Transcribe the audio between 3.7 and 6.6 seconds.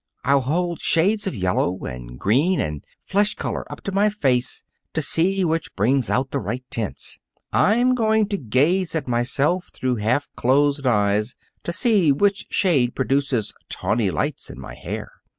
up to my face to see which brings out the